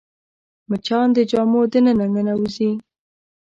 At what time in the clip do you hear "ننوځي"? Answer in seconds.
2.13-2.71